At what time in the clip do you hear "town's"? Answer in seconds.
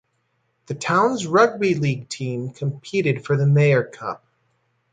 0.73-1.27